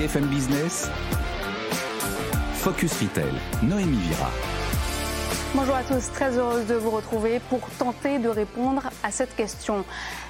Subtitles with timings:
[0.00, 0.88] BFM Business,
[2.54, 4.30] Focus Retail, Noémie Vira.
[5.54, 9.84] Bonjour à tous, très heureuse de vous retrouver pour tenter de répondre à cette question.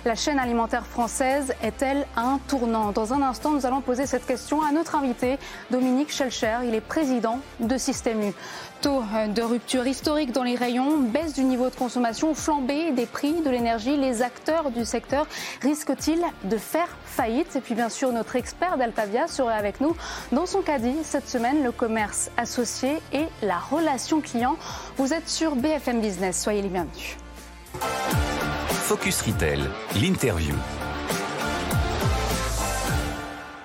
[0.04, 2.90] La chaîne alimentaire française est-elle un tournant?
[2.90, 5.38] Dans un instant, nous allons poser cette question à notre invité,
[5.70, 6.56] Dominique Schelcher.
[6.64, 8.32] Il est président de Système U.
[8.80, 13.42] Taux de rupture historique dans les rayons, baisse du niveau de consommation, flambée des prix
[13.42, 13.98] de l'énergie.
[13.98, 15.26] Les acteurs du secteur
[15.60, 16.88] risquent-ils de faire
[17.20, 19.94] faillite Et puis bien sûr, notre expert d'Altavia sera avec nous
[20.32, 24.56] dans son caddie cette semaine, le commerce associé et la relation client.
[24.96, 27.18] Vous êtes sur BFM Business, soyez les bienvenus.
[28.70, 29.60] Focus Retail,
[30.00, 30.54] l'interview.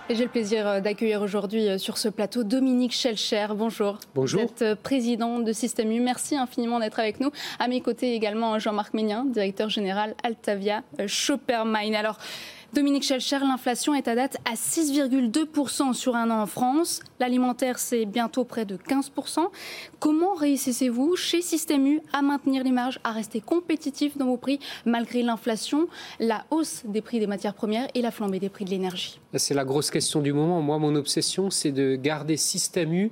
[0.08, 3.48] Et j'ai le plaisir euh, d'accueillir aujourd'hui euh, sur ce plateau Dominique Schelcher.
[3.56, 3.98] Bonjour.
[4.14, 4.42] Bonjour.
[4.42, 6.00] Vous êtes euh, président de Système U.
[6.00, 7.32] Merci infiniment d'être avec nous.
[7.58, 11.96] À mes côtés également Jean-Marc Ménien, directeur général Altavia Shoppermine.
[11.96, 12.20] Alors,
[12.76, 17.00] Dominique Schelcher, l'inflation est à date à 6,2% sur un an en France.
[17.22, 19.48] L'alimentaire, c'est bientôt près de 15%.
[20.00, 24.60] Comment réussissez-vous chez Système U à maintenir les marges, à rester compétitif dans vos prix
[24.86, 25.88] malgré l'inflation,
[26.20, 29.22] la hausse des prix des matières premières et la flambée des prix de l'énergie?
[29.36, 30.62] C'est la grosse question du moment.
[30.62, 33.12] Moi, mon obsession, c'est de garder Système U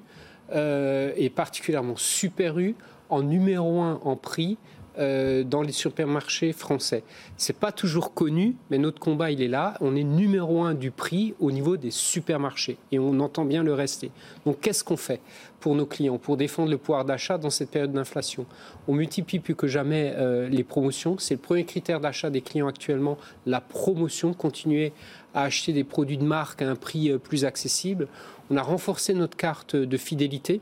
[0.52, 2.76] euh, et particulièrement Super U
[3.10, 4.58] en numéro un en prix
[5.00, 7.04] euh, dans les supermarchés français.
[7.38, 9.76] C'est pas toujours connu, mais notre combat il est là.
[9.82, 13.74] On est numéro un du prix au niveau des supermarchés et on entend bien le
[13.74, 14.12] rester.
[14.46, 15.20] Donc qu'est-ce qu'on fait
[15.60, 18.46] pour nos clients pour défendre le pouvoir d'achat dans cette période d'inflation?
[18.88, 21.18] On multiplie plus que jamais euh, les promotions.
[21.18, 24.34] C'est le premier critère d'achat des clients actuellement, la promotion.
[24.34, 24.94] Continuer
[25.34, 28.08] à acheter des produits de marque à un prix euh, plus accessible.
[28.50, 30.62] On a renforcé notre carte de fidélité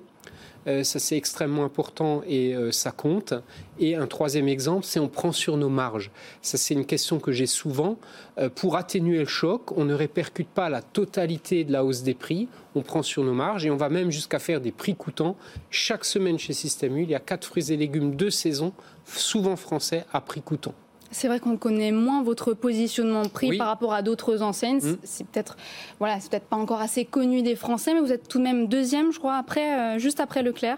[0.65, 3.33] ça, c'est extrêmement important et euh, ça compte.
[3.79, 6.11] Et un troisième exemple, c'est on prend sur nos marges.
[6.41, 7.97] Ça, c'est une question que j'ai souvent.
[8.37, 12.13] Euh, pour atténuer le choc, on ne répercute pas la totalité de la hausse des
[12.13, 12.47] prix.
[12.75, 15.35] On prend sur nos marges et on va même jusqu'à faire des prix coûtants.
[15.69, 18.73] Chaque semaine chez Système U, il y a quatre fruits et légumes de saison,
[19.05, 20.75] souvent français, à prix coûtant.
[21.11, 24.79] C'est vrai qu'on connaît moins votre positionnement prix par rapport à d'autres enseignes.
[24.79, 24.97] Mm.
[25.03, 25.57] C'est peut-être
[25.99, 28.67] voilà, c'est peut-être pas encore assez connu des Français, mais vous êtes tout de même
[28.67, 30.77] deuxième, je crois, après, euh, juste après Leclerc.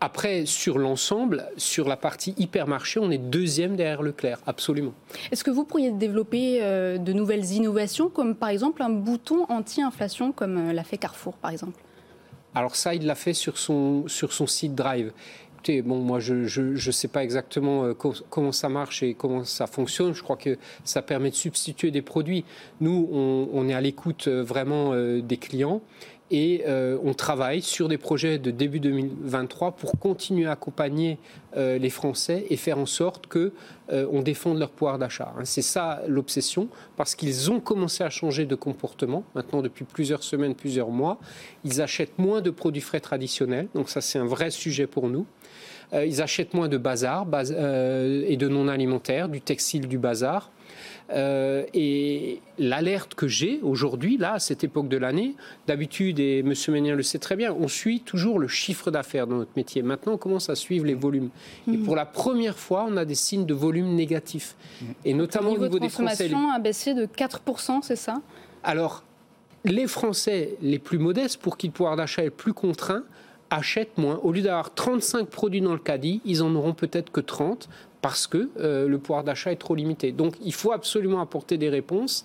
[0.00, 4.94] Après, sur l'ensemble, sur la partie hypermarché, on est deuxième derrière Leclerc, absolument.
[5.32, 10.30] Est-ce que vous pourriez développer euh, de nouvelles innovations, comme par exemple un bouton anti-inflation,
[10.30, 11.80] comme euh, l'a fait Carrefour, par exemple?
[12.54, 15.12] Alors ça, il l'a fait sur son, sur son site Drive
[15.84, 20.14] bon, moi, je ne sais pas exactement euh, comment ça marche et comment ça fonctionne.
[20.14, 22.44] Je crois que ça permet de substituer des produits.
[22.80, 25.82] Nous, on, est à l'écoute euh, vraiment euh, des clients
[26.30, 31.16] et on travaille sur des projets de début 2023 pour continuer à accompagner
[31.56, 33.54] les Français et faire en sorte que
[33.90, 35.32] on défende leur pouvoir d'achat.
[35.38, 35.46] Hein.
[35.46, 36.68] C'est ça l'obsession,
[36.98, 41.18] parce qu'ils ont commencé à changer de comportement maintenant depuis plusieurs semaines, plusieurs mois.
[41.64, 45.24] Ils achètent moins de produits frais traditionnels, donc ça c'est un vrai sujet pour nous.
[45.92, 50.50] Euh, ils achètent moins de bazar euh, et de non alimentaire, du textile, du bazar.
[51.10, 55.34] Euh, et l'alerte que j'ai aujourd'hui, là, à cette époque de l'année,
[55.66, 56.52] d'habitude, et M.
[56.68, 59.80] Ménien le sait très bien, on suit toujours le chiffre d'affaires dans notre métier.
[59.82, 61.30] Maintenant, on commence à suivre les volumes.
[61.66, 61.84] Et mmh.
[61.84, 64.54] pour la première fois, on a des signes de volume négatifs.
[65.06, 66.28] Et notamment au niveau, des Français.
[66.28, 68.20] La a baissé de 4%, c'est ça?
[68.62, 69.02] Alors,
[69.64, 73.04] les Français les plus modestes, pour qui le pouvoir d'achat est plus contraint,
[73.50, 74.20] achètent moins.
[74.22, 77.68] Au lieu d'avoir 35 produits dans le caddie, ils en auront peut-être que 30
[78.00, 80.12] parce que euh, le pouvoir d'achat est trop limité.
[80.12, 82.24] Donc il faut absolument apporter des réponses,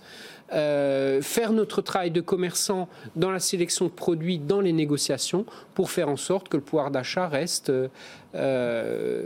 [0.51, 5.89] euh, faire notre travail de commerçant dans la sélection de produits, dans les négociations, pour
[5.89, 7.71] faire en sorte que le pouvoir d'achat reste...
[8.35, 9.23] Euh,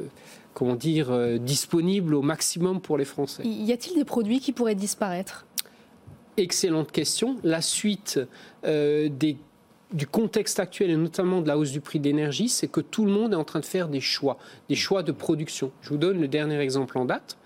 [0.54, 3.44] comment dire, disponible au maximum pour les Français.
[3.46, 5.46] Y a-t-il des produits qui pourraient disparaître?
[6.36, 7.38] Excellente question.
[7.44, 8.20] La suite
[8.64, 9.38] des
[9.94, 13.12] du contexte actuel et notamment de la hausse du prix d'énergie, c'est que tout le
[13.12, 14.38] monde est en train de faire des choix,
[14.68, 15.72] des choix de production.
[15.82, 17.38] Je vous donne le dernier exemple en date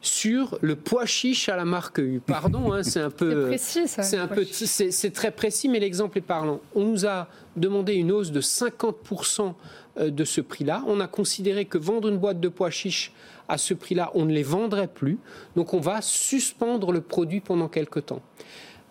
[0.00, 2.20] sur le pois chiche à la marque U.
[2.24, 6.60] Pardon, hein, c'est un peu, c'est un peu, c'est très précis, mais l'exemple est parlant.
[6.74, 9.54] On nous a demandé une hausse de 50%
[9.98, 10.82] euh, de ce prix-là.
[10.86, 13.12] On a considéré que vendre une boîte de pois chiche
[13.48, 15.18] à ce prix-là, on ne les vendrait plus.
[15.56, 18.22] Donc on va suspendre le produit pendant quelques temps.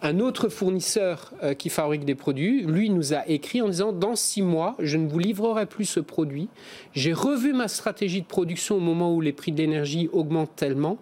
[0.05, 4.17] Un autre fournisseur euh, qui fabrique des produits, lui, nous a écrit en disant dans
[4.17, 6.49] six mois, je ne vous livrerai plus ce produit.
[6.91, 10.97] J'ai revu ma stratégie de production au moment où les prix de l'énergie augmentent tellement.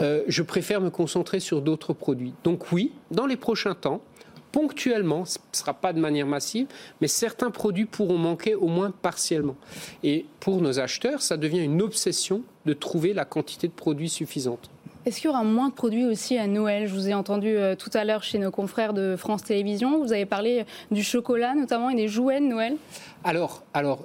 [0.00, 2.34] Euh, je préfère me concentrer sur d'autres produits.
[2.44, 4.00] Donc oui, dans les prochains temps,
[4.52, 6.68] ponctuellement, ce ne sera pas de manière massive,
[7.00, 9.56] mais certains produits pourront manquer au moins partiellement.
[10.04, 14.70] Et pour nos acheteurs, ça devient une obsession de trouver la quantité de produits suffisante.
[15.06, 16.88] Est-ce qu'il y aura moins de produits aussi à Noël?
[16.88, 20.02] Je vous ai entendu euh, tout à l'heure chez nos confrères de France Télévisions.
[20.02, 22.76] Vous avez parlé du chocolat notamment et des jouets de Noël.
[23.22, 24.04] Alors, alors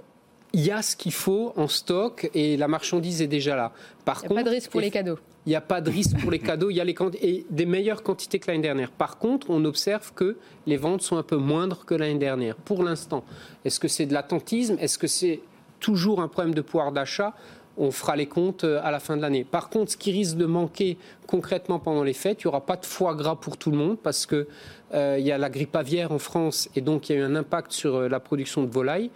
[0.53, 3.71] il y a ce qu'il faut en stock et la marchandise est déjà là.
[4.05, 5.17] Par il n'y a pas de risque pour les cadeaux.
[5.47, 6.69] Il n'y a pas de risque pour les cadeaux.
[6.69, 8.91] Il y a les et des meilleures quantités que l'année dernière.
[8.91, 10.37] Par contre, on observe que
[10.67, 12.55] les ventes sont un peu moindres que l'année dernière.
[12.57, 13.23] Pour l'instant,
[13.65, 14.77] est-ce que c'est de l'attentisme?
[14.79, 15.39] Est-ce que c'est
[15.79, 17.33] toujours un problème de pouvoir d'achat?
[17.77, 19.43] On fera les comptes euh, à la fin de l'année.
[19.43, 20.97] Par contre, ce qui risque de manquer
[21.27, 23.97] concrètement pendant les fêtes, il n'y aura pas de foie gras pour tout le monde
[24.01, 24.45] parce qu'il
[24.93, 27.35] euh, y a la grippe aviaire en France et donc il y a eu un
[27.35, 29.09] impact sur euh, la production de volailles.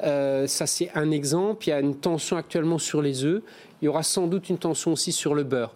[0.00, 1.66] ça, c'est un exemple.
[1.66, 3.42] Il y a une tension actuellement sur les œufs.
[3.80, 5.74] Il y aura sans doute une tension aussi sur le beurre.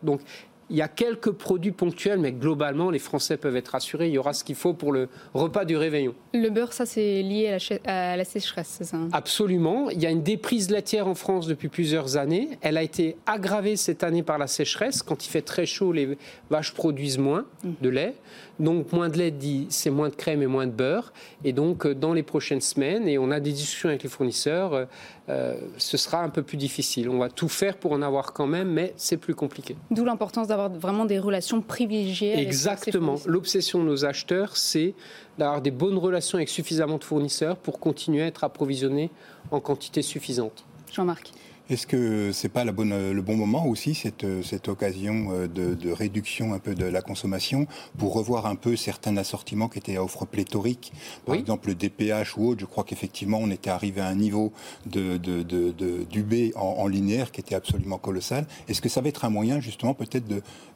[0.73, 4.09] Il y a quelques produits ponctuels, mais globalement, les Français peuvent être rassurés.
[4.09, 6.15] Il y aura ce qu'il faut pour le repas du réveillon.
[6.33, 9.11] Le beurre, ça, c'est lié à la, sécheresse, c'est ça hein?
[9.13, 9.91] Absolument.
[9.91, 12.49] Il y a une déprise laitière en France depuis plusieurs années.
[12.63, 15.03] Elle a été aggravée cette année par la sécheresse.
[15.03, 16.17] Quand il fait très chaud, les
[16.49, 18.15] vaches produisent moins de lait.
[18.59, 21.13] Donc moins de lait dit c'est moins de crème et moins de beurre.
[21.45, 24.87] Et donc euh, dans les prochaines semaines, et on a des discussions avec les fournisseurs,
[25.29, 27.09] euh, ce sera un peu plus difficile.
[27.09, 29.77] On va tout faire pour en avoir quand même, mais c'est plus compliqué.
[29.91, 32.39] D'où l'importance d'avoir vraiment des relations privilégiées.
[32.39, 33.17] Exactement.
[33.27, 34.95] L'obsession de nos acheteurs, c'est
[35.39, 39.11] d'avoir des bonnes relations avec suffisamment de fournisseurs pour continuer à être approvisionnés
[39.51, 40.65] en quantité suffisante.
[40.93, 41.33] Jean-Marc.
[41.73, 45.91] Est-ce que c'est pas la bonne, le bon moment aussi, cette, cette occasion euh, de,
[45.91, 47.67] réduction un peu de la consommation,
[47.97, 50.93] pour revoir un peu certains assortiments qui étaient à offre pléthorique?
[51.25, 54.53] Par exemple, le DPH ou autre, je crois qu'effectivement, on était arrivé à un niveau
[54.85, 58.47] de, de, de en, linéaire qui était absolument colossal.
[58.69, 60.27] Est-ce que ça va être un moyen, justement, peut-être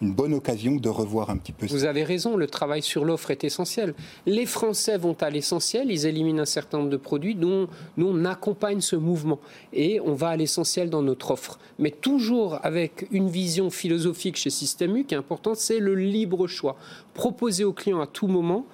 [0.01, 3.31] une bonne occasion de revoir un petit peu Vous avez raison, le travail sur l'offre
[3.31, 3.93] est essentiel.
[4.25, 8.25] Les Français vont à l'essentiel, ils éliminent un certain nombre de produits, dont nous, on
[8.25, 9.41] accompagne ce mouvement.
[9.75, 14.51] Et on va à l'essentiel dans notre offre, mais toujours avec une vision philosophique chez
[14.51, 16.77] Système U qui est importante, c'est le libre choix.
[17.15, 18.67] Proposer au client à tout moment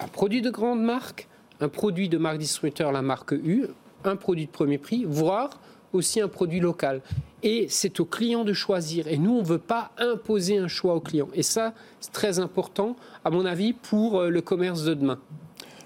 [0.00, 1.28] un produit de grande marque,
[1.60, 3.66] un produit de marque distributeur, la marque U,
[4.04, 5.50] un produit de premier prix, voire
[5.92, 7.00] aussi un produit local.
[7.42, 9.08] Et c'est au client de choisir.
[9.08, 11.28] Et nous, on ne veut pas imposer un choix au client.
[11.34, 15.18] Et ça, c'est très important, à mon avis, pour euh, le commerce de demain.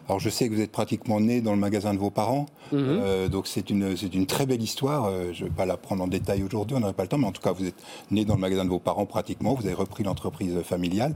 [0.08, 2.80] Alors je sais que vous êtes pratiquement né dans le magasin de vos parents, mhm.
[2.80, 5.04] euh, donc c'est une, c'est une très belle histoire.
[5.04, 7.18] Euh, je ne vais pas la prendre en détail aujourd'hui, on n'aurait pas le temps,
[7.18, 9.64] mais en tout cas vous êtes né dans le magasin de vos parents pratiquement, vous
[9.64, 11.14] avez repris l'entreprise familiale.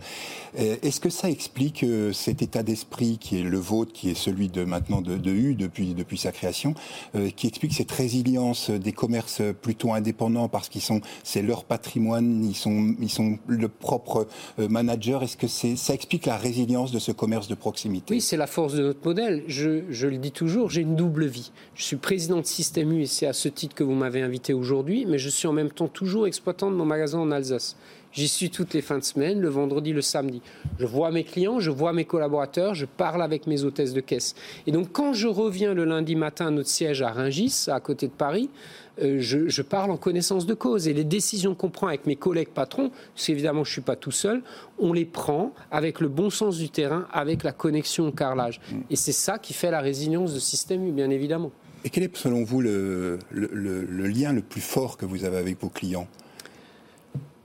[0.59, 4.49] Euh, est-ce que ça explique cet état d'esprit qui est le vôtre, qui est celui
[4.49, 6.75] de maintenant de, de U depuis, depuis sa création,
[7.37, 12.55] qui explique cette résilience des commerces plutôt indépendants parce qu'ils sont, c'est leur patrimoine, ils
[12.55, 14.27] sont, ils sont le propre
[14.59, 15.23] manager?
[15.23, 18.15] Est-ce que c'est, ça explique la résilience de ce commerce de proximité?
[18.15, 19.43] Oui, c'est la force de notre modèle.
[19.49, 21.51] Je, le dis toujours, j'ai une double vie.
[21.75, 24.55] Je suis président de Système U et c'est à ce titre que vous m'avez invité
[24.55, 27.77] aujourd'hui, mais je suis en même temps toujours exploitant de mon magasin en Alsace.
[28.17, 30.41] J'y suis toutes les fins de semaine, le vendredi, le samedi.
[30.79, 34.35] Je vois mes clients, je vois mes collaborateurs, je parle avec mes hôtesses de caisse.
[34.67, 38.07] Et donc quand je reviens le lundi matin à notre siège à Ringis, à côté
[38.07, 38.49] de Paris,
[39.03, 40.89] euh, je, parle en connaissance de cause.
[40.89, 43.97] Et les décisions qu'on prend avec mes collègues patrons, parce qu'évidemment je ne suis pas
[43.97, 44.41] tout seul,
[44.79, 48.63] on les prend avec le bon sens du terrain, avec la connexion au carrelage.
[48.73, 48.77] Mm.
[48.89, 51.53] Et c'est ça qui fait la résilience de système U, bien évidemment.
[51.85, 55.69] Et quel est selon vous le lien le plus fort que vous avez avec vos
[55.69, 56.09] clients?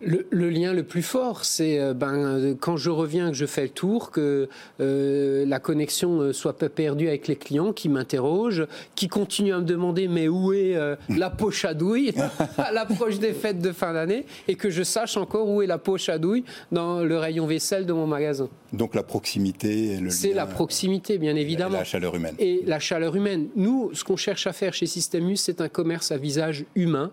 [0.03, 3.69] Le, lien le plus fort, c'est euh, ben, quand je reviens, que je fais le
[3.69, 4.49] tour, que
[4.79, 9.59] euh, la connexion euh, soit pas perdue avec les clients qui m'interrogent, qui continuent à
[9.59, 10.77] me demander mais où est
[11.09, 12.13] la poche à douille
[12.57, 15.77] à l'approche des fêtes de fin d'année et que je sache encore où est la
[15.77, 18.49] poche à douille dans le rayon vaisselle de mon magasin.
[18.73, 19.99] Donc la proximité.
[20.09, 21.77] C'est la proximité, bien évidemment.
[21.77, 22.35] La chaleur humaine.
[22.39, 23.49] Et la chaleur humaine.
[23.55, 27.11] Nous, ce qu'on cherche à faire chez Systemus, c'est un commerce à visage humain.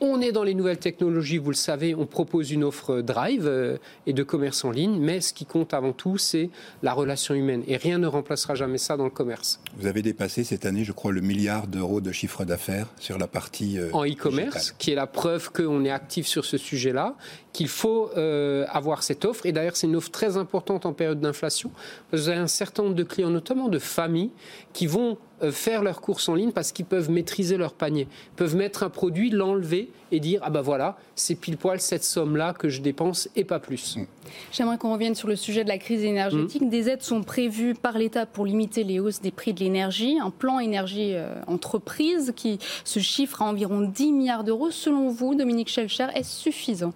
[0.00, 3.76] on est dans les nouvelles technologies, vous le savez on propose une offre drive euh,
[4.06, 6.50] et de commerce en ligne, mais ce qui compte avant tout, c'est
[6.82, 7.62] la relation humaine.
[7.66, 9.60] Et rien ne remplacera jamais ça dans le commerce.
[9.76, 13.26] Vous avez dépassé cette année, je crois, le milliard d'euros de chiffre d'affaires sur la
[13.26, 13.78] partie...
[13.78, 17.16] Euh, en e-commerce, qui est la preuve qu'on est actif sur ce sujet-là,
[17.52, 19.46] qu'il faut euh, avoir cette offre.
[19.46, 21.70] Et d'ailleurs, c'est une offre très importante en période d'inflation.
[22.12, 24.30] Vous avez un certain nombre de clients, notamment de familles,
[24.72, 28.06] qui vont euh, faire leurs courses en ligne parce qu'ils peuvent maîtriser leur panier.
[28.32, 32.04] Ils peuvent mettre un produit, l'enlever et dire ah ben voilà, c'est pile poil cette
[32.04, 33.96] somme-là que je dépense et pas plus.
[33.96, 34.06] Mm.
[34.52, 36.62] J'aimerais qu'on revienne sur le sujet de la crise énergétique.
[36.62, 36.68] Mm.
[36.68, 40.18] Des aides sont prévues par l'État pour limiter les hausses des prix de l'énergie.
[40.22, 44.70] Un plan énergie euh, entreprise qui se chiffre à environ 10 milliards d'euros.
[44.70, 46.92] Selon vous, Dominique Schelcher, est-ce suffisant?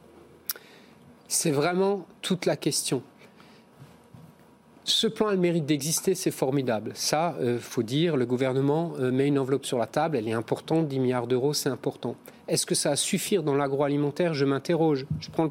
[1.26, 3.02] C'est vraiment toute la question
[4.88, 6.92] Ce plan a le mérite d'exister, c'est formidable.
[6.94, 10.32] Ça, euh, faut dire, le gouvernement euh, met une enveloppe sur la table, elle est
[10.32, 12.16] importante, 10 milliards d'euros, c'est important.
[12.48, 14.32] Est-ce que ça va suffire dans l'agroalimentaire?
[14.32, 15.04] Je m'interroge.
[15.20, 15.50] Je prends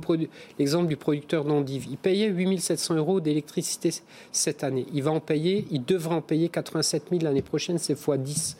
[0.58, 1.86] l'exemple du producteur d'endives.
[1.88, 3.92] Il payait 8 700 euros d'électricité
[4.32, 4.88] cette année.
[4.92, 8.58] Il va en payer, il devra en payer 87 000 l'année prochaine, c'est fois 10.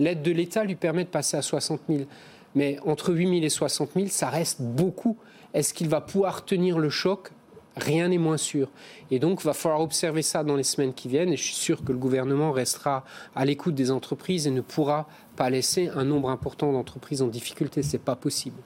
[0.00, 2.00] L'aide de l'État lui permet de passer à 60 000.
[2.56, 5.18] Mais entre 8 000 et 60 000, ça reste beaucoup.
[5.54, 7.30] Est-ce qu'il va pouvoir tenir le choc?
[7.76, 8.68] Rien n'est moins sûr.
[9.10, 11.32] Et donc, il va falloir observer ça dans les semaines qui viennent.
[11.32, 13.04] Et je suis sûr que le gouvernement restera
[13.34, 15.06] à l'écoute des entreprises et ne pourra
[15.36, 17.82] pas laisser un nombre important d'entreprises en difficulté.
[17.82, 18.56] Ce n'est pas possible.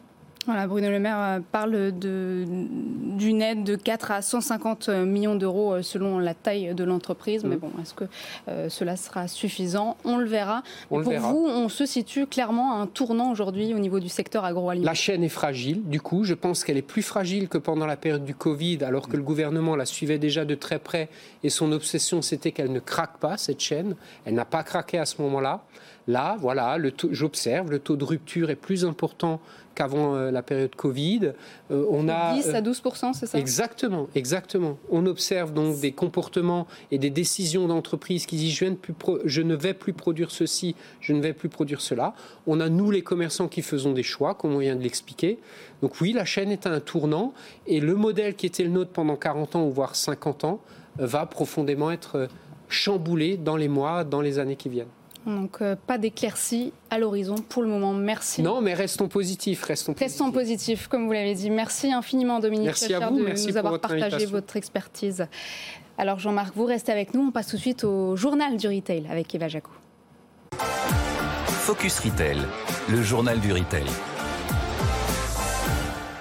[0.46, 5.82] Voilà, Bruno Le Maire euh, parle d'une aide de 4 à 150 millions d'euros euh,
[5.82, 7.44] selon la taille de l'entreprise.
[7.44, 7.58] Mais mm.
[7.58, 8.04] bon, est-ce que
[8.48, 9.98] euh, cela sera suffisant?
[10.04, 10.62] On le verra.
[10.88, 14.90] pour vous, on se situe clairement à un tournant aujourd'hui au niveau du secteur agroalimentaire.
[14.90, 15.82] La chaîne est fragile.
[15.84, 19.08] Du coup, je pense qu'elle est plus fragile que pendant la période du Covid, alors
[19.08, 21.10] que le gouvernement la suivait déjà de très près.
[21.44, 23.94] Et son obsession, c'était qu'elle ne craque pas, cette chaîne.
[24.24, 25.60] Elle n'a pas craqué à ce moment-là.
[26.10, 26.76] Là, voilà,
[27.12, 29.40] j'observe, le taux de rupture est plus important
[29.76, 31.34] qu'avant euh, la période Covid.
[31.70, 32.82] Euh, on a 10 à 12
[33.14, 33.38] c'est ça?
[33.38, 34.76] Exactement, exactement.
[34.90, 38.66] On observe donc des comportements et des décisions d'entreprise qui disent je,
[39.24, 42.14] je, ne vais plus produire ceci, je ne vais plus produire cela.
[42.48, 45.38] On a nous les commerçants qui faisons des choix, comme on vient de l'expliquer.
[45.80, 47.34] Donc oui, la chaîne est à un tournant
[47.68, 50.60] et le modèle qui était le nôtre pendant 40 ans ou voire 50 ans
[50.98, 52.26] va profondément être
[52.68, 54.88] chamboulé dans les mois, dans les années qui viennent.
[55.26, 57.92] Donc euh, pas d'éclaircie à l'horizon pour le moment.
[57.92, 58.42] Merci.
[58.42, 59.62] Non, mais restons positifs.
[59.64, 60.88] Restons, restons positifs.
[60.88, 61.50] comme vous l'avez dit.
[61.50, 63.18] Merci infiniment, Dominique Merci à vous.
[63.18, 65.26] de Merci nous avoir partagé votre expertise.
[65.98, 67.20] Alors Jean-Marc, vous restez avec nous.
[67.28, 69.70] On passe tout de suite au journal du retail avec Eva Jaco.
[71.46, 72.38] Focus Retail,
[72.88, 73.84] le journal du retail.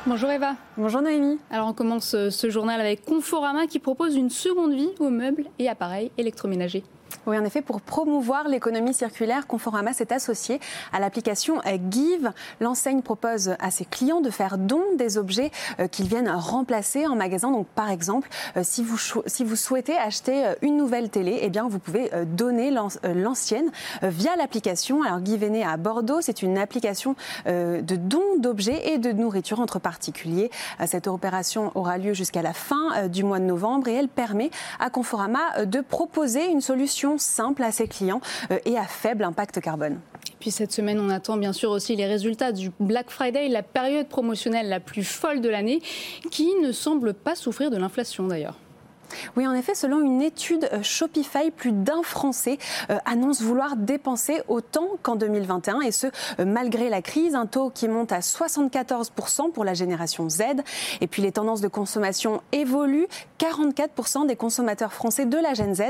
[0.06, 0.56] Bonjour Eva.
[0.78, 1.38] Bonjour Noémie.
[1.50, 5.46] Alors on commence euh, ce journal avec Conforama qui propose une seconde vie aux meubles
[5.60, 6.84] et appareils électroménagers.
[7.26, 10.60] Oui, en effet, pour promouvoir l'économie circulaire, Conforama s'est associé
[10.94, 11.62] à l'application
[11.92, 12.32] Give.
[12.60, 17.16] L'enseigne propose à ses clients de faire don des objets euh, qu'ils viennent remplacer en
[17.16, 17.52] magasin.
[17.52, 21.50] Donc, par exemple, euh, si vous, si vous souhaitez acheter euh, une nouvelle télé, eh
[21.50, 23.72] bien, vous pouvez donner l'ancienne
[24.02, 25.04] via l'application.
[25.04, 26.22] Alors, Give est né à Bordeaux.
[26.22, 30.50] C'est une application de don d'objets et de nourriture entre particuliers.
[30.86, 34.50] Cette opération aura lieu jusqu'à la fin du mois de novembre et elle permet
[34.80, 39.60] à Conforama de proposer une solution simple à ses clients euh, et à faible impact
[39.62, 40.00] carbone.
[40.40, 44.08] Puis cette semaine, on attend bien sûr aussi les résultats du Black Friday, la période
[44.08, 45.82] promotionnelle la plus folle de l'année,
[46.32, 48.56] qui ne semble pas souffrir de l'inflation d'ailleurs.
[49.36, 52.58] Oui, en effet, selon une étude euh, Shopify, plus d'un Français
[52.90, 57.70] euh, annonce vouloir dépenser autant qu'en 2021, et ce, euh, malgré la crise, un taux
[57.70, 60.42] qui monte à 74% pour la génération Z.
[61.02, 63.08] Et puis les tendances de consommation évoluent.
[63.40, 65.84] 44% des consommateurs français de la Gen Z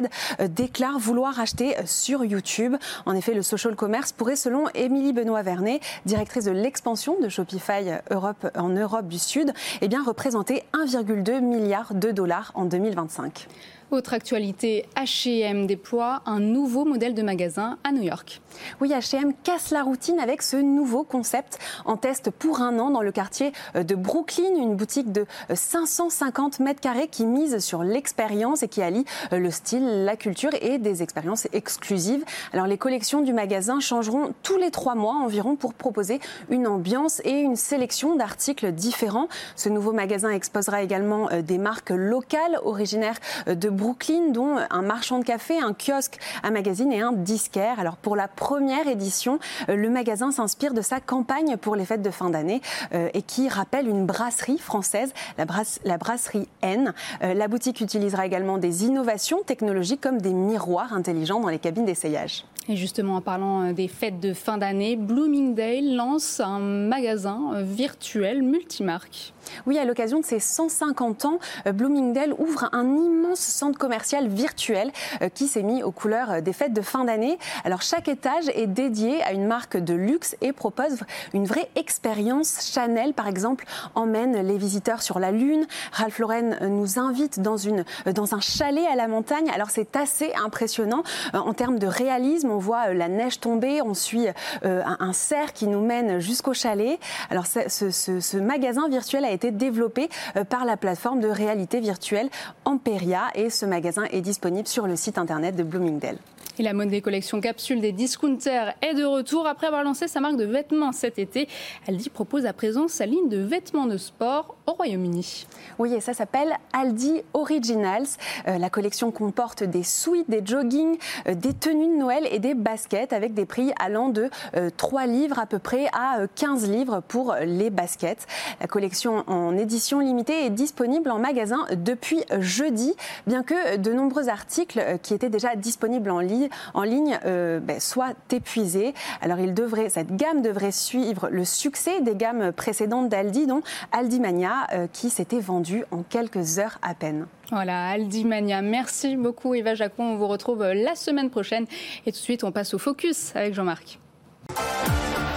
[0.50, 2.76] déclarent vouloir acheter sur YouTube.
[3.06, 8.52] En effet, le social commerce pourrait, selon Émilie Benoît-Vernet, directrice de l'expansion de Shopify Europe,
[8.56, 13.09] en Europe du Sud, eh représenter 1,2 milliard de dollars en 2021.
[13.10, 13.48] 2025
[13.92, 18.40] autre actualité, H&M déploie un nouveau modèle de magasin à New York.
[18.82, 23.02] Oui, H&M casse la routine avec ce nouveau concept en test pour un an dans
[23.02, 27.82] le quartier euh, de Brooklyn, une boutique de 550 euh, mètres carrés qui mise sur
[27.82, 32.24] l'expérience et qui allie euh, le style, la culture et des expériences exclusives.
[32.54, 36.20] Alors les collections du magasin changeront tous les trois mois environ pour proposer
[36.52, 39.30] une ambiance et une sélection d'articles différents.
[39.56, 43.18] Ce nouveau magasin exposera également des marques locales originaires
[43.48, 47.80] de Brooklyn, dont un marchand de café, un kiosque, un magazine et un disquaire.
[47.80, 52.02] Alors pour la première édition, euh, le magasin s'inspire de sa campagne pour les fêtes
[52.02, 52.62] de fin d'année
[52.94, 55.46] euh, et qui rappelle une brasserie française, la,
[55.86, 56.94] la brasserie N.
[57.24, 61.86] Euh, la boutique utilisera également des innovations technologiques comme des miroirs intelligents dans les cabines
[61.86, 62.44] d'essayage.
[62.70, 69.34] Et justement, en parlant des fêtes de fin d'année, Bloomingdale lance un magasin virtuel multimarque.
[69.66, 74.92] Oui, à l'occasion de ses 150 ans, euh, Bloomingdale ouvre un immense centre commercial virtuel
[75.22, 77.38] euh, qui s'est mis aux couleurs euh, des fêtes de fin d'année.
[77.64, 81.00] Alors chaque étage est dédié à une marque de luxe et propose
[81.34, 82.70] une vraie expérience.
[82.72, 85.66] Chanel, par exemple, emmène les visiteurs sur la Lune.
[85.92, 89.50] Ralph Lauren nous invite dans, une, dans un chalet à la montagne.
[89.54, 92.50] Alors c'est assez impressionnant en termes de réalisme.
[92.60, 94.28] Voit la neige tomber, on suit
[94.64, 97.00] un cerf qui nous mène jusqu'au chalet.
[97.30, 101.80] Alors ce, ce, magasin virtuel a été été développé euh, par la plateforme de réalité
[101.80, 102.30] virtuelle
[102.66, 106.18] Amperia et ce magasin est disponible sur le site internet de Bloomingdale.
[106.60, 109.48] Et la mode des collections capsules des discounters est de retour.
[109.48, 111.48] Après avoir lancé sa marque de vêtements cet été,
[111.88, 115.48] Aldi propose à présent sa ligne de vêtements de sport au Royaume-Uni.
[115.80, 118.08] Oui, et ça s'appelle Aldi Originals.
[118.50, 120.98] Euh, la collection comporte des suites, des joggings,
[121.30, 124.30] euh, des tenues de Noël et des baskets avec des prix allant de
[124.76, 128.28] 3 euh, livres à peu près à 15 livres pour les baskets.
[128.60, 132.94] La collection en édition limitée est disponible en magasin depuis jeudi,
[133.28, 138.14] bien que de nombreux articles qui étaient déjà disponibles en, ligne, en ligne ben, soient
[138.32, 138.94] épuisés.
[139.22, 144.20] Alors il devrait, cette gamme devrait suivre le succès des gammes précédentes d'Aldi, dont Aldi
[144.20, 147.28] Mania, qui s'était vendue en quelques heures à peine.
[147.52, 148.62] Voilà, Aldi Mania.
[148.62, 150.14] Merci beaucoup Eva Jacon.
[150.14, 151.66] On vous retrouve la semaine prochaine.
[152.06, 154.00] Et tout de suite, on passe au Focus avec Jean-Marc.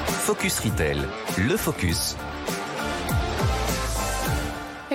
[0.07, 0.99] Focus Retail,
[1.39, 2.17] le Focus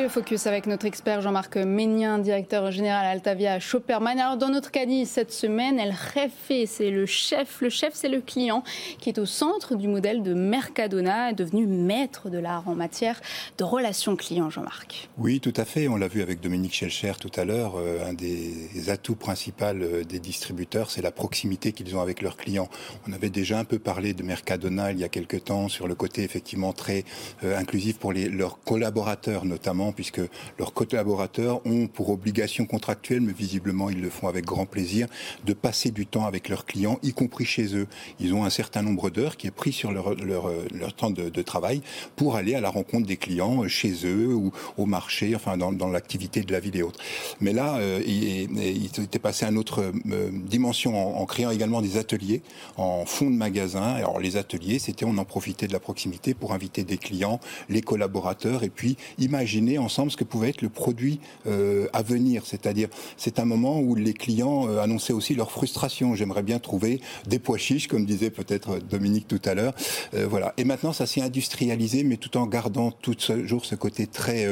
[0.02, 4.20] le focus avec notre expert Jean-Marc Ménien, directeur général Altavia Shopperman.
[4.20, 7.62] Alors dans notre caddie cette semaine, El Jefe, c'est le chef.
[7.62, 8.64] Le chef, c'est le client
[9.00, 13.20] qui est au centre du modèle de Mercadona, devenu maître de l'art en matière
[13.58, 15.10] de relations clients, Jean-Marc.
[15.18, 15.88] Oui, tout à fait.
[15.88, 17.76] On l'a vu avec Dominique Schelcher tout à l'heure.
[17.78, 22.38] Euh, un des atouts principaux euh, des distributeurs, c'est la proximité qu'ils ont avec leurs
[22.38, 22.70] clients.
[23.08, 25.96] On avait déjà un peu parlé de Mercadona il y a quelques temps sur le
[25.96, 27.04] côté effectivement très
[27.44, 30.22] euh, inclusif pour les, leurs collaborateurs notamment puisque
[30.58, 35.08] leurs collaborateurs ont pour obligation contractuelle, mais visiblement ils le font avec grand plaisir,
[35.46, 37.88] de passer du temps avec leurs clients, y compris chez eux.
[38.20, 41.42] Ils ont un certain nombre d'heures qui est pris sur leur, leur, leur temps de,
[41.42, 41.82] travail
[42.16, 45.72] pour aller à la rencontre des clients euh, chez eux ou au marché, enfin dans,
[45.72, 47.00] dans l'activité de la ville et autres.
[47.40, 51.52] Mais là, euh, il, il, était passé à une autre euh, dimension en, en, créant
[51.52, 52.42] également des ateliers
[52.76, 53.94] en fond de magasin.
[53.94, 57.40] Alors les ateliers, c'était on en profitait de la proximité pour inviter des clients,
[57.70, 62.44] les collaborateurs et puis imaginer ensemble ce que pouvait être le produit euh, à venir.
[62.46, 66.16] C'est-à-dire, c'est un moment où les clients euh, annonçaient aussi leur frustration.
[66.16, 69.74] J'aimerais bien trouver des pois chiches, comme disait peut-être Dominique tout à l'heure.
[70.14, 70.54] Euh, voilà.
[70.58, 74.48] Et maintenant, ça s'est industrialisé, mais tout en gardant toujours ce côté très,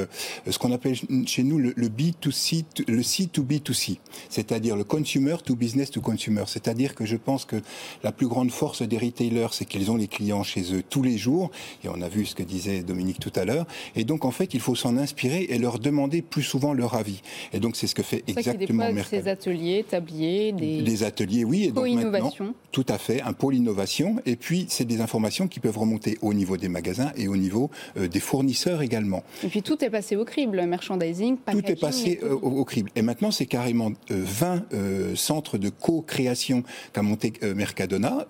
[0.49, 3.97] ce qu'on appelle chez nous le, le B2C, le C2B2C,
[4.29, 6.43] c'est-à-dire le consumer to business to consumer.
[6.47, 7.57] C'est-à-dire que je pense que
[8.03, 11.17] la plus grande force des retailers, c'est qu'ils ont les clients chez eux tous les
[11.17, 11.51] jours.
[11.83, 13.65] Et on a vu ce que disait Dominique tout à l'heure.
[13.95, 17.21] Et donc, en fait, il faut s'en inspirer et leur demander plus souvent leur avis.
[17.53, 19.23] Et donc c'est ce que fait exactement Mercado.
[19.23, 21.65] Ces ateliers, tabliers, des, des ateliers, oui.
[21.65, 22.53] Et donc innovation.
[22.71, 24.17] tout à fait, un pôle innovation.
[24.25, 27.69] Et puis c'est des informations qui peuvent remonter au niveau des magasins et au niveau
[27.97, 29.23] euh, des fournisseurs également.
[29.43, 31.63] Et puis tout est passé au crible, merchandising, packaging.
[31.63, 32.91] Tout est passé euh, au, au, crible.
[32.95, 38.25] Et maintenant c'est carrément euh, 20 euh, centres de co-création qu'a monté Mercadona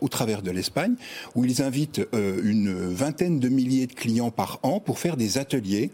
[0.00, 0.94] au travers de l'Espagne,
[1.34, 5.90] où ils invitent une vingtaine de milliers de clients par an pour faire des ateliers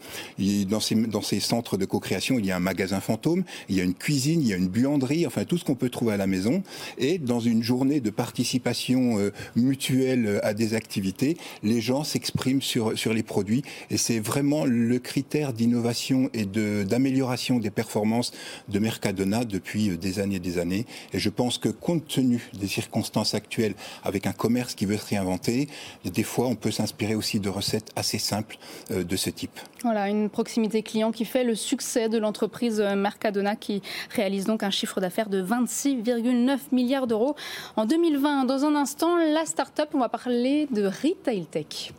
[0.66, 3.80] dans ces, dans ces centres de co-création, il y a un magasin fantôme, il y
[3.80, 6.16] a une cuisine, il y a une buanderie, enfin tout ce qu'on peut trouver à
[6.16, 6.62] la maison.
[6.98, 12.98] Et dans une journée de participation euh, mutuelle à des activités, les gens s'expriment sur,
[12.98, 13.62] sur les produits.
[13.90, 18.32] Et c'est vraiment le critère d'innovation et d'amélioration des performances
[18.68, 20.86] de Mercadona depuis euh, des années et des années.
[21.12, 25.06] Et je pense que compte tenu des circonstances actuelles, avec un commerce qui veut se
[25.06, 25.68] réinventer,
[26.04, 28.58] des fois on peut s'inspirer aussi de recettes assez simples
[28.90, 29.58] euh, de ce type.
[29.82, 34.70] Voilà, une proximité client qui fait le succès de l'entreprise Mercadona qui réalise donc un
[34.70, 37.36] chiffre d'affaires de 26,9 milliards d'euros
[37.76, 38.44] en 2020.
[38.44, 41.92] Dans un instant, la start-up, on va parler de Retail Tech.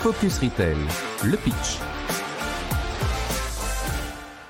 [0.00, 0.76] Focus Retail,
[1.24, 1.97] le pitch.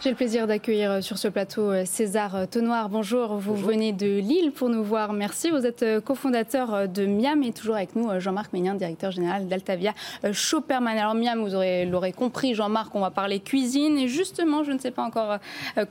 [0.09, 2.89] J'ai le plaisir d'accueillir euh, sur ce plateau euh, César euh, Tonoir.
[2.89, 3.69] Bonjour, vous Bonjour.
[3.69, 5.13] venez de Lille pour nous voir.
[5.13, 5.51] Merci.
[5.51, 9.93] Vous êtes cofondateur de Miam et toujours avec nous Jean-Marc Ménien, directeur général d'Altavia
[10.33, 10.97] Shopperman.
[10.97, 11.55] Alors Miam, vous
[11.91, 15.41] l'aurez compris, Jean-Marc, on va parler cuisine et justement, je ne sais pas encore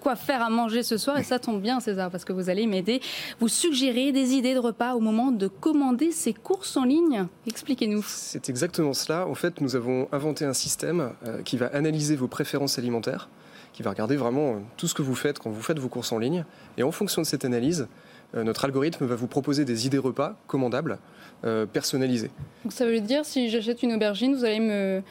[0.02, 2.66] quoi faire à manger ce soir et ça tombe bien César parce que vous allez
[2.66, 3.02] m'aider.
[3.40, 7.28] Vous suggérez des idées de repas au moment de commander ses courses en ligne.
[7.46, 8.04] Expliquez-nous.
[8.08, 9.28] C'est exactement cela.
[9.28, 11.12] En fait, nous avons inventé un système
[11.46, 13.30] qui va analyser vos préférences alimentaires
[13.78, 16.12] qui va regarder vraiment euh, tout ce que vous faites quand vous faites vos courses
[16.12, 16.46] en ligne.
[16.80, 17.88] Et en fonction de cette analyse,
[18.34, 20.98] euh, notre algorithme va vous proposer des idées repas commandables,
[21.46, 22.32] euh, personnalisées.
[22.64, 25.04] Donc ça veut dire si j'achète une aubergine, vous allez me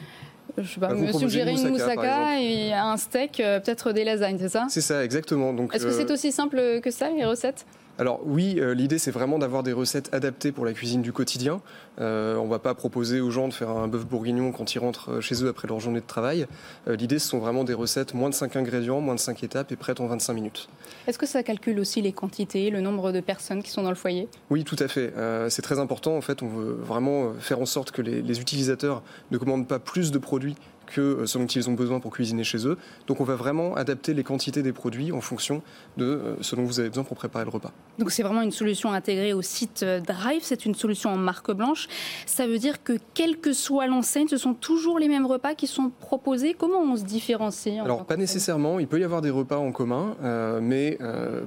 [0.57, 4.49] je sais pas, me suggérer une moussaka, et un steak, euh, peut-être des lasagnes, c'est
[4.49, 4.65] ça?
[4.69, 5.55] C'est ça, exactement.
[5.71, 7.65] Est-ce que c'est aussi simple que ça, les recettes?
[7.99, 11.61] Alors oui, euh, l'idée c'est vraiment d'avoir des recettes adaptées pour la cuisine du quotidien.
[11.99, 14.79] Euh, on ne va pas proposer aux gens de faire un bœuf bourguignon quand ils
[14.79, 16.45] rentrent euh, chez eux après leur journée de travail.
[16.87, 19.71] Euh, l'idée ce sont vraiment des recettes moins de 5 ingrédients, moins de 5 étapes
[19.71, 20.69] et prêtes en 25 minutes.
[21.07, 23.95] Est-ce que ça calcule aussi les quantités, le nombre de personnes qui sont dans le
[23.95, 24.27] foyer?
[24.51, 25.13] Oui, tout à fait.
[25.49, 26.15] C'est très important.
[26.15, 29.79] En fait, on veut vraiment faire en sorte que les, les utilisateurs ne commandent pas
[29.79, 30.55] plus de produits
[30.87, 32.77] que ce dont ils ont besoin pour cuisiner chez eux.
[33.05, 35.61] Donc on va vraiment adapter les quantités des produits en fonction
[35.97, 37.71] de ce dont vous avez besoin pour préparer le repas.
[37.99, 41.87] Donc c'est vraiment une solution intégrée au site Drive, c'est une solution en marque blanche.
[42.25, 45.67] Ça veut dire que quelle que soit l'enseigne, ce sont toujours les mêmes repas qui
[45.67, 46.55] sont proposés.
[46.57, 50.15] Comment on se différencie Alors pas nécessairement, il peut y avoir des repas en commun,
[50.61, 50.97] mais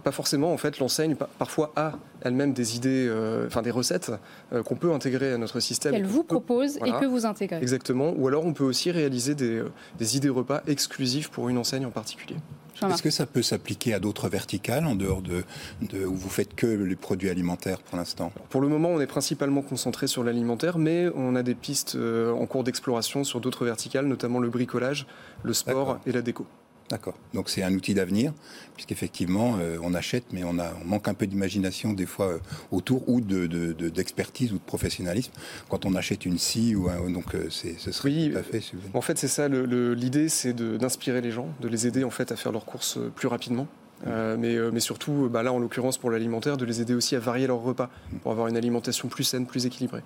[0.05, 0.53] pas forcément.
[0.53, 1.93] En fait, l'enseigne parfois a
[2.23, 4.13] elle-même des idées, euh, enfin des recettes
[4.53, 5.95] euh, qu'on peut intégrer à notre système.
[5.95, 7.59] Elle vous propose et que vous intégrez.
[7.61, 8.13] Exactement.
[8.17, 11.87] Ou alors on peut aussi réaliser des, euh, des idées repas exclusives pour une enseigne
[11.87, 12.37] en particulier.
[12.83, 15.45] Est-ce que ça peut s'appliquer à d'autres verticales en dehors de,
[15.83, 18.33] de, où vous faites que les produits alimentaires pour l'instant?
[18.49, 22.47] Pour le moment, on est principalement concentré sur l'alimentaire, mais on a des pistes en
[22.47, 25.07] cours d'exploration sur d'autres verticales, notamment le bricolage,
[25.43, 26.47] le sport et la déco.
[26.91, 27.15] D'accord.
[27.35, 28.33] Donc c'est un outil d'avenir,
[28.75, 32.39] puisqu'effectivement, euh, on achète, mais on, a, on manque un peu d'imagination des fois euh,
[32.73, 35.31] autour, ou d'expertise de, ou de professionnalisme,
[35.69, 38.43] quand on achète une scie, ou un, donc euh, c'est, ce serait oui, tout à
[38.43, 38.61] fait...
[38.93, 42.37] En fait, c'est ça, l'idée, c'est d'inspirer les gens, de les aider en fait à
[42.37, 43.69] faire leurs courses plus rapidement.
[44.05, 47.47] mais, mais, surtout, bah là en l'occurrence pour l'alimentaire, de les aider aussi à varier
[47.47, 47.89] leurs repas
[48.23, 50.03] pour avoir une alimentation plus saine, plus équilibrée.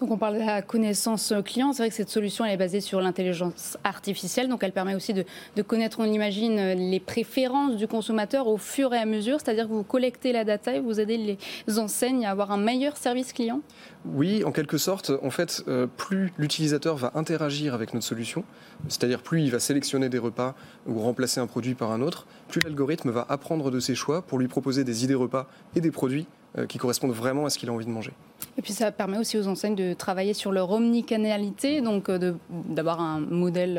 [0.00, 1.72] Donc on parle de la connaissance client.
[1.72, 5.14] C'est vrai que cette solution elle est basée sur l'intelligence artificielle, donc elle permet aussi
[5.14, 9.40] de, connaître, on imagine, les préférences du consommateur au fur et à mesure.
[9.40, 12.96] C'est-à-dire que vous collectez la data et vous aidez les enseignes à avoir un meilleur
[12.96, 13.60] service client.
[14.06, 15.12] Oui, en quelque sorte.
[15.22, 18.44] En fait, euh, plus l'utilisateur va interagir avec notre solution,
[18.88, 20.54] c'est-à-dire plus il va sélectionner des repas
[20.86, 24.38] ou remplacer un produit par un autre, plus l'algorithme va apprendre de ses choix pour
[24.38, 26.26] lui proposer des idées repas et des produits
[26.68, 28.12] qui correspondent vraiment à ce qu'il a envie de manger.
[28.56, 33.00] Et puis ça permet aussi aux enseignes de travailler sur leur omnicanalité, donc euh, d'avoir
[33.00, 33.78] un modèle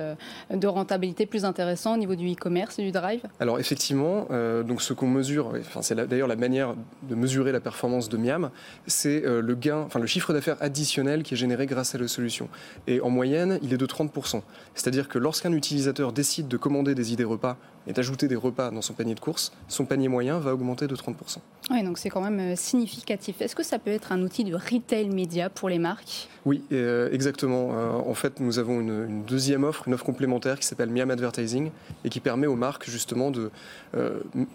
[0.52, 3.22] euh, de rentabilité plus intéressant au niveau du e-commerce et du drive.
[3.40, 4.28] Alors effectivement,
[4.68, 8.50] donc ce qu'on mesure, enfin, c'est d'ailleurs la manière de mesurer la performance de Miam,
[8.88, 12.50] c'est le gain, enfin le chiffre d'affaires additionnel qui est généré grâce à la solution.
[12.88, 14.42] Et en moyenne, il est de 30%.
[14.74, 17.58] C'est-à-dire que lorsqu'un utilisateur décide de commander des idées repas
[17.88, 20.96] et d'ajouter des repas dans son panier de course, son panier moyen va augmenter de
[20.96, 21.38] 30%.
[21.72, 23.42] Oui, donc c'est quand même euh, significatif.
[23.42, 26.28] Est-ce que ça peut être un outil de retail média pour les marques?
[26.46, 27.70] Oui, euh, exactement.
[27.74, 31.72] Euh, en fait, nous avons une, deuxième offre, une offre complémentaire qui s'appelle Miam Advertising
[32.04, 33.52] et qui permet aux marques justement de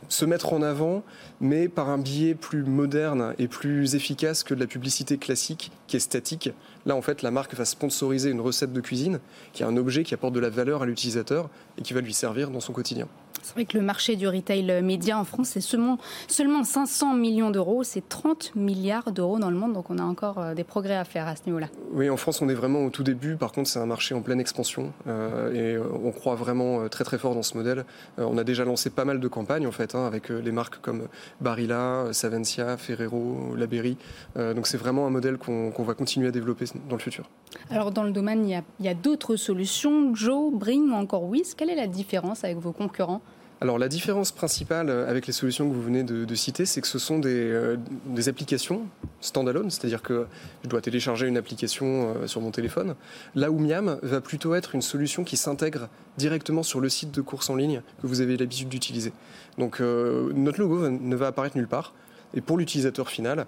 [0.09, 1.03] se mettre en avant,
[1.40, 5.96] mais par un biais plus moderne et plus efficace que de la publicité classique qui
[5.96, 6.51] est statique.
[6.87, 9.20] Là, en fait, la marque va sponsoriser une recette de cuisine
[9.53, 12.14] qui est un objet qui apporte de la valeur à l'utilisateur et qui va lui
[12.14, 13.09] servir dans son quotidien.
[13.42, 15.98] C'est vrai que le marché du retail média en France, c'est seulement,
[16.29, 17.83] seulement 500 millions d'euros.
[17.83, 19.72] C'est 30 milliards d'euros dans le monde.
[19.72, 21.68] Donc on a encore euh, des progrès à faire à ce niveau-là.
[21.92, 23.37] Oui, en France, on est vraiment au tout début.
[23.37, 24.92] Par contre, c'est un marché en pleine expansion.
[25.07, 27.85] Euh, et euh, on croit vraiment très très fort dans ce modèle.
[28.18, 31.09] on a déjà lancé pas mal de campagnes en fait, hein, avec les marques comme
[31.40, 33.96] Barilla, Savencia, Ferrero, Laberry.
[34.37, 37.29] donc c'est vraiment un modèle qu'on va continuer à développer dans le futur.
[37.70, 40.14] Alors dans le domaine, il y a, a d'autres solutions.
[40.14, 41.55] Joe, Bring ou encore Wiz.
[41.55, 43.20] Quelle est la différence avec vos concurrents?
[43.62, 46.87] Alors la différence principale euh, avec les solutions que vous venez de, citer, c'est que
[46.87, 48.87] ce sont euh, des, applications
[49.20, 50.27] standalone, c'est-à-dire que
[50.64, 52.94] je dois télécharger une application euh, sur mon téléphone.
[53.35, 57.20] Là où Miam va plutôt être une solution qui s'intègre directement sur le site de
[57.20, 59.12] course en ligne que vous avez l'habitude d'utiliser.
[59.59, 61.92] Donc notre logo ne va apparaître nulle part.
[62.35, 63.46] Et pour l'utilisateur final,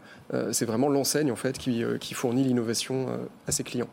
[0.51, 3.09] c'est vraiment l'enseigne en fait qui fournit l'innovation
[3.46, 3.88] à ses clients.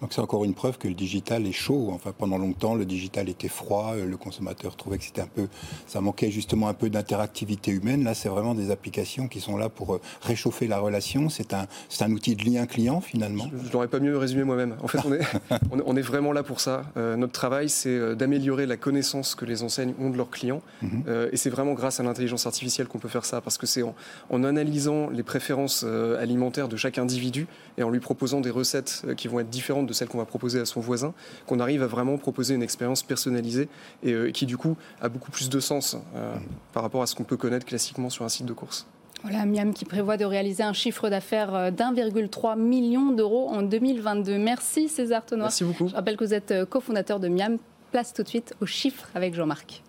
[0.00, 1.90] Donc c'est encore une preuve que le digital est chaud.
[1.92, 3.94] Enfin, pendant longtemps, le digital était froid.
[3.94, 5.48] Euh, le consommateur trouvait que c'était un peu,
[5.86, 8.04] ça manquait justement un peu d'interactivité humaine.
[8.04, 11.28] Là, c'est vraiment des applications qui sont là pour euh, réchauffer la relation.
[11.28, 13.46] C'est un, c'est un outil de lien client finalement.
[13.62, 14.76] Je, ne l'aurais pas mieux résumé moi-même.
[14.82, 16.84] En fait, on est, on est vraiment là pour ça.
[16.96, 20.62] Euh, notre travail, c'est d'améliorer la connaissance que les enseignes ont de leurs clients.
[20.82, 21.04] Mhm.
[21.32, 23.94] et c'est vraiment grâce à l'intelligence artificielle qu'on peut faire ça, parce que c'est en,
[24.30, 27.46] en analysant les préférences alimentaires de chaque individu
[27.78, 30.60] et en lui proposant des recettes qui vont être différentes de celle qu'on va proposer
[30.60, 31.14] à son voisin,
[31.46, 33.68] qu'on arrive à vraiment proposer une expérience personnalisée
[34.02, 36.34] et euh, qui du coup a beaucoup plus de sens euh,
[36.72, 38.86] par rapport à ce qu'on peut connaître classiquement sur un site de course.
[39.22, 44.38] Voilà, Miam qui prévoit de réaliser un chiffre d'affaires euh, d'1,3 million d'euros en 2022.
[44.38, 45.46] Merci César Tonoir.
[45.46, 45.88] Merci beaucoup.
[45.88, 47.58] Je rappelle que vous êtes cofondateur de Miam.
[47.92, 49.82] Place tout de suite au chiffre avec Jean-Marc.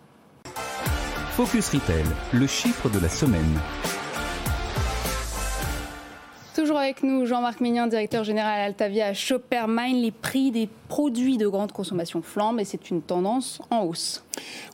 [1.32, 3.60] Focus Retail, le chiffre de la semaine.
[6.58, 10.02] Toujours avec nous, Jean-Marc Mignon, directeur général Altavia Shoppermine.
[10.02, 14.23] Les prix des produits de grande consommation flambent et c'est une tendance en hausse.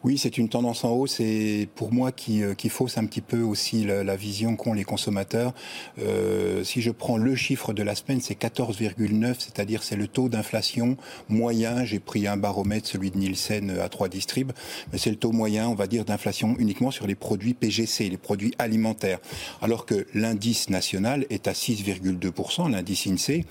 [0.03, 3.21] Oui, c'est une tendance en hausse et pour moi qui, euh, qui fausse un petit
[3.21, 5.53] peu aussi la, vision qu'ont les consommateurs.
[5.99, 10.29] Euh, si je prends le chiffre de la semaine, c'est 14,9, c'est-à-dire c'est le taux
[10.29, 10.97] d'inflation
[11.29, 11.83] moyen.
[11.85, 14.51] J'ai pris un baromètre, celui de Nielsen à 3 distrib,
[14.91, 18.17] mais c'est le taux moyen, on va dire, d'inflation uniquement sur les produits PGC, les
[18.17, 19.19] produits alimentaires.
[19.61, 23.45] Alors que l'indice national est à 6,2%, l'indice INSEE.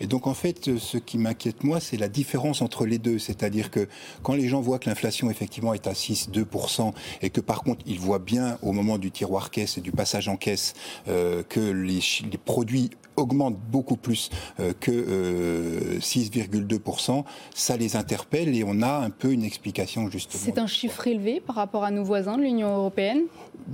[0.00, 3.18] Et donc en fait, ce qui m'inquiète moi, c'est la la différence entre les deux.
[3.18, 3.86] C'est-à-dire que
[4.22, 8.00] quand les gens voient que l'inflation effectivement est à 6-2% et que par contre ils
[8.00, 10.72] voient bien au moment du tiroir caisse et du passage en caisse
[11.08, 12.00] euh, que les,
[12.38, 14.90] produits augmente beaucoup plus euh, que
[15.98, 17.22] 6,2%, euh,
[17.54, 20.42] ça les interpelle et on a un peu une explication justement.
[20.44, 23.22] C'est un chiffre élevé par rapport à nos voisins de l'Union européenne?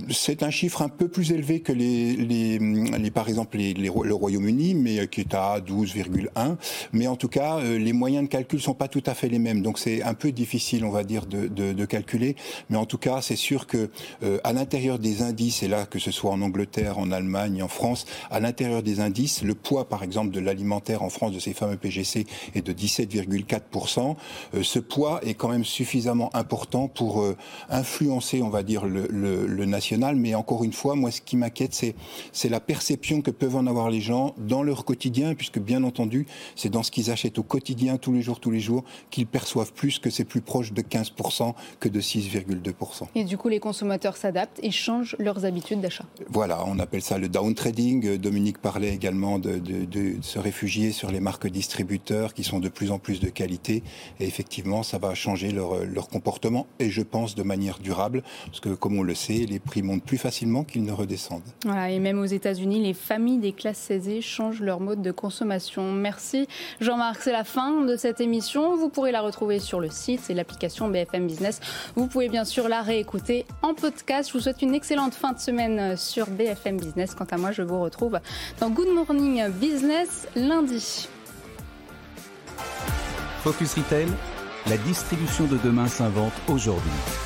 [0.09, 4.73] C'est un chiffre un peu plus élevé que les, les, par exemple les, le Royaume-Uni,
[4.73, 6.57] mais euh, qui est à 12,1.
[6.91, 9.61] Mais en tout cas, les moyens de calcul sont pas tout à fait les mêmes,
[9.61, 12.35] donc c'est un peu difficile, on va dire, de, de, calculer.
[12.69, 13.89] Mais en tout cas, c'est sûr que
[14.43, 18.05] à l'intérieur des indices, et là que ce soit en Angleterre, en Allemagne, en France,
[18.31, 21.77] à l'intérieur des indices le poids, par exemple, de l'alimentaire en France, de ces fameux
[21.77, 24.15] PGC, est de 17,4%.
[24.53, 27.35] Euh, ce poids est quand même suffisamment important pour euh,
[27.69, 30.15] influencer, on va dire, le, national.
[30.15, 31.95] Mais encore une fois, moi, ce qui m'inquiète, c'est,
[32.31, 36.27] c'est la perception que peuvent en avoir les gens dans leur quotidien, puisque bien entendu,
[36.55, 39.73] c'est dans ce qu'ils achètent au quotidien, tous les jours, tous les jours, qu'ils perçoivent
[39.73, 43.07] plus que c'est plus proche de 15% que de 6,2%.
[43.15, 46.05] Et du coup, les consommateurs s'adaptent et changent leurs habitudes d'achat.
[46.29, 48.17] Voilà, on appelle ça le down trading.
[48.17, 49.61] Dominique parlait également de,
[50.21, 53.83] se réfugier sur les marques distributeurs qui sont de plus en plus de qualité.
[54.19, 58.69] Et effectivement, ça va changer leur, comportement et je pense de manière durable, parce que
[58.69, 61.41] comme on le sait, les prix montent plus facilement qu'ils ne redescendent.
[61.63, 65.91] Voilà, et même aux États-Unis, les familles des classes aisées changent leur mode de consommation.
[65.91, 66.47] Merci
[66.79, 68.75] Jean-Marc, c'est la fin de cette émission.
[68.75, 71.59] Vous pourrez la retrouver sur le site et l'application BFM Business.
[71.95, 74.29] Vous pouvez bien sûr la réécouter en podcast.
[74.29, 77.15] Je vous souhaite une excellente fin de semaine sur BFM Business.
[77.15, 78.19] Quant à moi, je vous retrouve
[78.59, 81.07] dans Good Morning Business lundi.
[83.43, 84.07] Focus Retail,
[84.67, 87.24] la distribution de demain s'invente aujourd'hui.